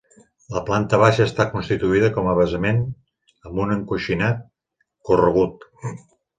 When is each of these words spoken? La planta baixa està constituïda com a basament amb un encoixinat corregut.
La 0.53 0.61
planta 0.69 0.99
baixa 1.03 1.27
està 1.29 1.45
constituïda 1.51 2.09
com 2.15 2.31
a 2.31 2.33
basament 2.41 2.81
amb 3.51 3.63
un 3.67 3.77
encoixinat 3.77 4.43
corregut. 5.11 5.73